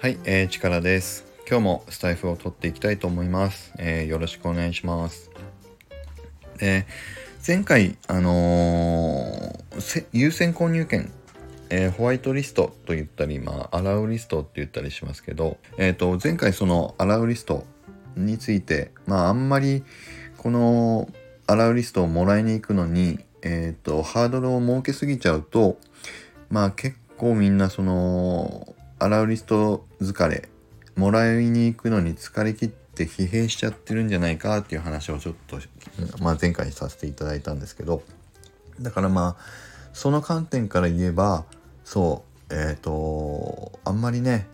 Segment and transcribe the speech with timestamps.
[0.00, 1.26] はい、えー、力です。
[1.46, 3.74] 今日もスタイフを取っていきたいと思います。
[3.78, 5.30] えー、よろしくお願いします。
[6.58, 6.84] えー、
[7.46, 11.12] 前回、あのー、優先購入権、
[11.68, 17.66] えー、ホワイトリストと言ったり、まあ、アラウリストって言ったりしますけど、えっ、と、前回そのアラウリスト
[18.16, 19.84] について、まあ、あんまり、
[20.38, 21.10] この
[21.46, 25.76] アラウリストをもらいに行くのに、えっ、と、ハードルを設けすぎちゃうと、
[26.48, 30.48] まあ結構みんなそのアラウリスト疲れ
[30.94, 35.58] もらいに行くのに疲れ切って疲弊しちゃってるんじゃないかっていう話をちょっと、
[36.22, 38.02] まあ、前回させていただいたんですけど
[38.78, 39.42] だからまあ
[39.94, 41.46] その観点から言えば
[41.82, 44.46] そうえっ、ー、とあんまりね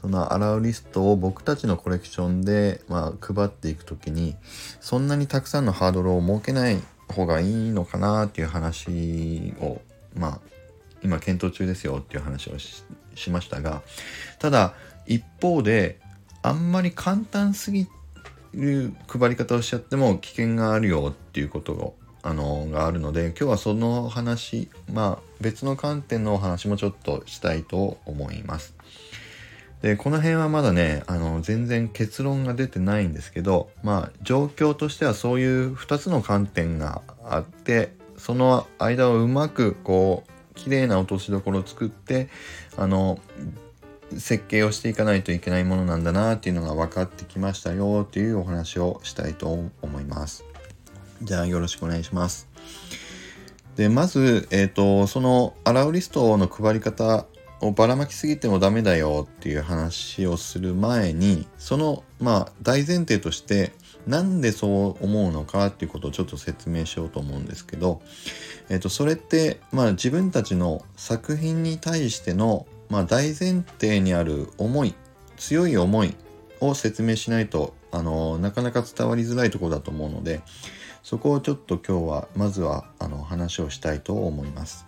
[0.00, 4.34] そのアラウリストを僕たちのコレクションで、まあ、配っていく時に
[4.80, 9.80] そんなにたくさんのハードルを設けない方がいいのかなっていう話を
[10.16, 10.40] まあ
[11.04, 12.82] 今検討中ですよっていう話をし
[13.14, 13.82] しましたが
[14.38, 14.74] ただ
[15.06, 16.00] 一方で
[16.42, 17.86] あんまり簡単すぎ
[18.54, 28.74] る配り方をしちゃっても危険があるよっていうことがあのがあるので今日はその話まあ別の観点のお話もちょっとしたいと思います。
[29.82, 40.30] でこの辺はまだねあの全然結論が出てないんですけどまあ状況としてはそういう2つの観点があってその間をうまくこう
[40.62, 42.28] 綺麗な落としどころを作って
[42.76, 43.18] あの
[44.16, 50.44] 設計をしていかないといけないものなんだなっていうのが分かってきましたよっていうお話をしたいと思います。
[51.22, 52.48] じゃあよろしくお願いします。
[53.76, 57.26] でまず、えーと、そのアラウリストの配り方
[57.60, 63.72] をばらまきすぎてもダメだよっていう話をする前にそのまあ大前提として
[64.06, 68.02] なんでそう思うのかっていうことをちょっと説明しようと思うんですけど、
[68.68, 74.94] えっと、それって、まあ、自分たちの作品に対しての、まあ、大前提にある思い
[75.36, 76.14] 強い思い
[76.60, 80.40] を説明しないとあのなかなか伝わりづらいところだと思うので
[81.02, 84.86] そこをちょっと今日はまずはあの話をしたいと思います。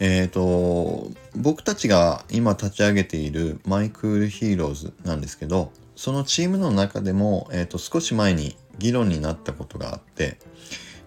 [0.00, 10.38] えっ、ー、と僕たちが今立ち上げている My Cool Heroes なんですけどそのチームの中でも、えーと、少し前に議論になったことがあって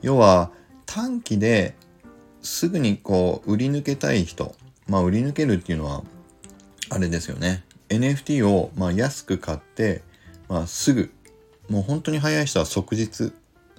[0.02, 0.52] 要は
[0.86, 1.76] 短期で
[2.42, 4.56] すぐにこう売り抜けたい人
[4.88, 6.04] まあ売り抜けるっていうのは
[6.90, 7.64] あれですよね。
[7.90, 10.02] NFT をまあ安く買って、
[10.48, 11.12] まあ、すぐ
[11.70, 13.32] もう本当に早い人は即日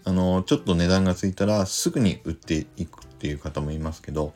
[0.04, 4.32] あのちょっと値段がついたらすぐに売っていくっていう方もいますけど、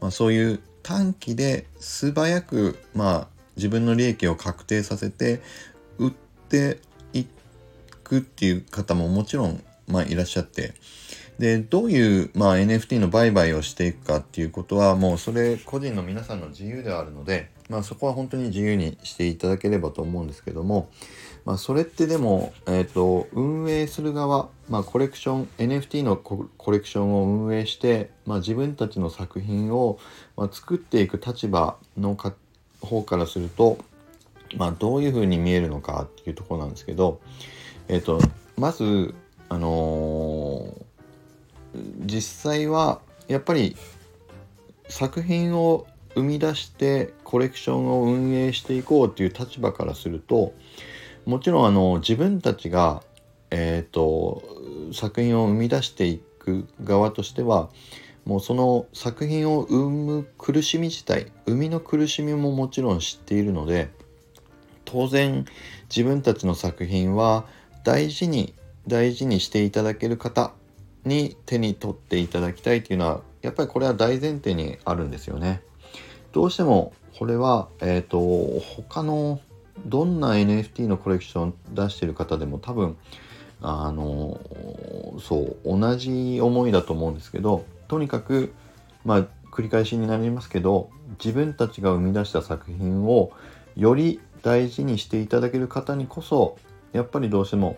[0.00, 5.40] まあ、そういう短期で素早くまあ自分の利益を確定させて
[6.48, 6.80] って
[7.12, 7.26] い
[8.02, 10.72] くっていう方ももちろん、まあ、いらっしゃって。
[11.38, 20.90] でどういう、まあ、NFT の売買をしていくかっていうことはもうそれ個人の皆さんの自由ではあるので、まあ、そこは本当に自由にしていただければと思うんですけども、
[21.44, 30.00] まあ、それってでも、えーと、運営する側、まあ、コレクション NFT のコレクションを運営して、まあ、自分たちの作品を、
[30.36, 32.16] ま、作っていく立場の
[32.80, 33.78] 方からすると
[34.56, 37.20] まあ、どういうふうに見えるのかっていうところなんですけど、
[37.88, 38.20] えっ、と、
[38.56, 39.14] まず、
[39.48, 43.76] あのー、実際はやっぱり
[44.88, 50.54] 作品を生み出してコレクションを運営していこうっていう立場からすると
[51.26, 53.02] もちろんあの自分たちが、
[53.50, 54.42] えーと
[54.92, 57.68] 作品を生み出していく側としては
[58.24, 63.90] もうその作品を生む苦しみ自体生みの苦しみももちろん知っているので
[64.90, 65.44] 当然
[65.94, 67.44] 自分たちの作品は
[67.84, 68.54] 大事に
[68.86, 70.52] 大事にしていただける方
[71.04, 75.60] に手に取っていただきたいというのはやっぱりこれは大前提にあるんですよね。
[76.32, 79.40] どうしてもこれは、えっ、ー、と他の
[79.84, 82.96] どんな NFT のコレクション出してる方でも多分
[83.60, 84.40] あの
[85.20, 88.54] そう同じ思いだと思うんですけどとにかく
[89.04, 90.90] まあ繰り返しになりますけど
[91.22, 93.32] 自分たちが生み出した作品を
[93.76, 96.56] より大事にしていただける方にこそ
[96.92, 97.76] やっぱりどうしても、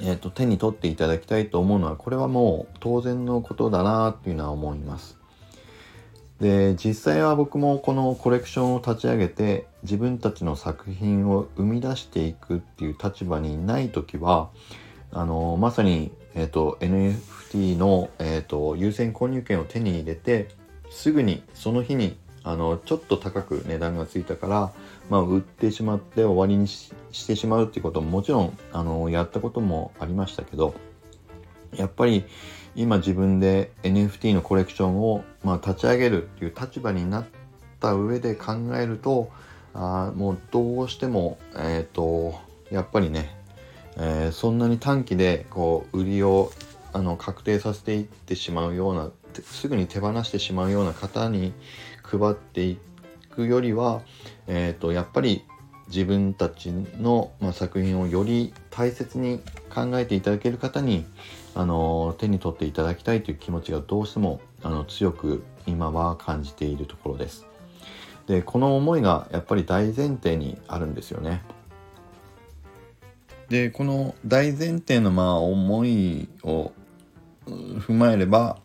[0.00, 5.18] えーと、手に取っていただきたいと思うのはこれはもう当然のことだなっていうのは思います。
[6.40, 14.50] で実際は僕もこのコレクションを立ち上げて自分たちの作品を生み出していくっていう立場にない時は
[15.12, 20.48] あのまさに、えーと、NFT の、えーと優先購入権を手に入れて
[20.90, 24.72] すぐにその日にあのちょっと高く値段がついたから、
[25.10, 26.92] まあ、売ってしまって終わりにし
[27.26, 30.74] てしまうっていうことももちろんあのやったこともありましたけど
[31.74, 32.24] やっぱり
[32.76, 37.24] 今自分で NFT のコレクションを、まあ、立ち上げるっていう立場になっ
[37.80, 39.28] た上で考えると
[39.74, 42.38] あもうどうしてもえっ、ー、と
[42.70, 43.36] やっぱりね、
[43.96, 46.52] えー、そんなに短期でこう売りを
[46.92, 49.10] あの確定させていってしまうような
[49.42, 51.52] すぐに手放してしまうような方に
[52.02, 52.78] 配ってい
[53.30, 54.02] くよりは、
[54.46, 55.44] えーと、やっぱり
[55.88, 59.40] 自分たちの、まあ、作品をより大切に
[59.72, 61.04] 考えていただける方に、
[61.54, 67.46] あの手に取っていただきたいという気持ちがどうしてもあの強く今は感じているところです。
[68.26, 71.42] でこの思いがやっぱり大前提にあるんですよね。
[73.48, 76.72] でこの大前提のまあ思いを
[77.46, 78.58] 踏まえれば、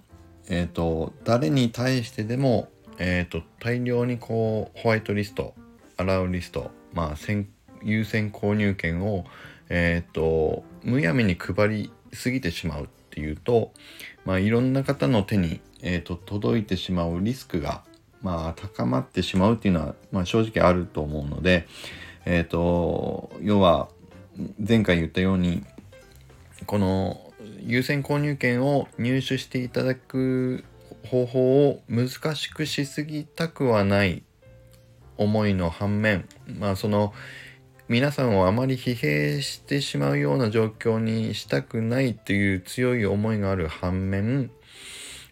[0.50, 5.54] えーと、誰に対してでも、えーと、大量にこうホワイトリスト
[5.98, 7.48] アラウリスト、まあ、先
[7.84, 9.26] 優先購入権を、
[9.70, 13.72] えーと、むやみに配りすぎてしまうっていうと、
[14.26, 17.84] まあ、いろんな方の手に、えー、と届いてしまうリスクが、
[18.22, 21.68] まあ、高まってしまうっていうのは、まあ、正直あると思うので、
[22.26, 23.90] えー、と要は
[24.66, 25.64] 前回言ったように
[26.66, 27.31] この
[27.66, 30.64] 優先購入権を入手していただく
[31.08, 34.24] 方法を難しくしすぎたくはない
[35.18, 37.14] 思いの反面まあその
[37.88, 44.50] 皆さんをあまり疲弊してしまうような状況にしたくないっていう強い思いがある反面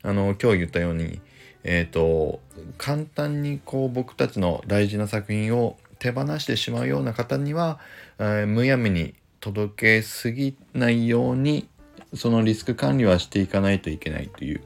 [0.03, 1.21] あの今日言ったように
[1.63, 2.41] えっ、ー、と
[2.77, 7.79] 簡単にこう僕たちの大事な作品を手放してしまうような方には、
[8.17, 11.69] えー、むやみに届けすぎないように
[12.13, 14.61] そのリスク管理はしていかないといけないという、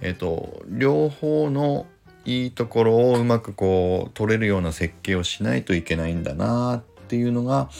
[0.00, 1.86] えっ、ー、と、両方の
[2.24, 7.70] いいところをうまくこう取れるような設計をしないといけないんだなっていうのが、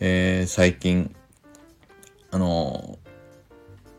[0.00, 1.14] えー、最近、
[2.30, 2.98] あの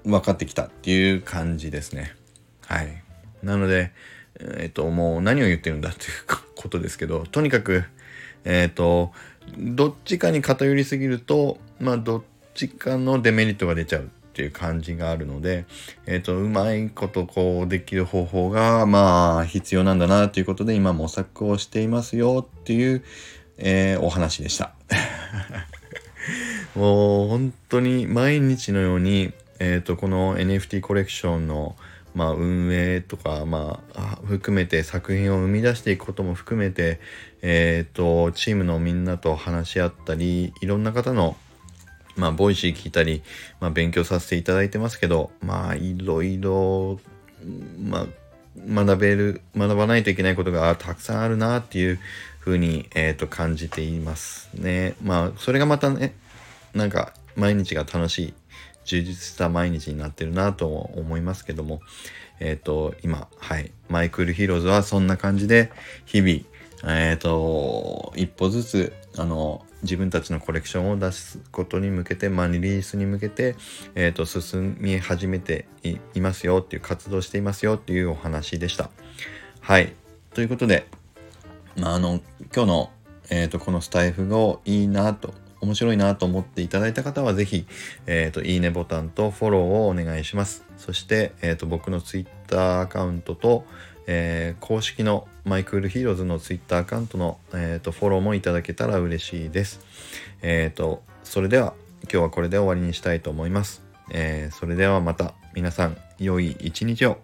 [0.04, 2.16] 分かってきたっていう感じですね。
[2.66, 3.04] はい。
[3.44, 3.92] なので、
[4.40, 6.10] えっ、ー、と、もう何を言ってるんだっていう
[6.56, 7.84] ことですけど、とにかく、
[8.44, 9.12] えっ、と、
[9.58, 12.24] どっちかに偏りすぎると、まあ、どっ
[12.54, 15.66] ちかのデメリットが出ちゃうっていう感じがあるので、
[16.08, 23.04] えっ、ー、と、うまいことこうできる方法が、まあ、必要なんだなということで、今模索をしていますよっていう、
[23.60, 24.74] えー、お話でした。
[26.74, 31.76] もう本当に毎日のように、えっ、ー、と、この NFT コレクションの、
[32.16, 37.00] まあ、運営とか、まあ、含めて作品を生み出していくことも含めて、
[37.44, 41.38] えっ、ー、と、チームのみんなと話し合ったり、いろんな方の
[42.16, 43.24] まあ、 Voicy 聞いたり、
[43.60, 47.00] まあ、勉強させていただいてますけど、まあ、いろいろ、
[47.80, 48.08] まあ、
[48.68, 52.00] 学べる、学ばないといけないことがたくさんあるなっていう
[52.40, 54.96] ふうに、えっ、ー、と、感じていますね。
[55.02, 56.14] まあ、それがまたね、
[56.74, 58.34] なんか、毎日が楽しい、
[58.86, 61.82] 充実した毎日になってるなと思いますけども、
[62.40, 65.72] えっ、ー、と、今、はい、マイクルヒーローズはそんな感じで、
[66.06, 66.42] 日々、
[66.86, 73.56] えっ、ー、と、一歩ずつ、あの、自分たちのコレクションを出すことに向けて、まあ、リリースに向けて、
[73.96, 75.68] えーと、進み始めて
[76.14, 78.90] いますよっていう活動していますよっていうお話でした。
[79.62, 79.94] はい。
[80.34, 80.88] ということで、
[81.78, 82.22] まあ、あの
[82.56, 82.92] 今日の、
[83.30, 85.34] えーと、このスタイフをいいなと
[85.64, 87.66] 面白いなと思っていただいた方はぜひ、
[88.06, 90.66] えーと、いいねボタンとフォローをお願いします。
[90.78, 93.66] そして、えーと、僕の Twitter アカウントと、
[94.08, 99.82] えー、公式の My Cool Heroes のツイッターアカウントの、えーと、フォローもいただけたら嬉しいです。
[100.42, 101.74] えっ、ー、と、それでは
[102.04, 103.84] 今日はこれで終わりにしたいと思います。
[104.12, 107.18] えー、それではまた皆さん良い一日を。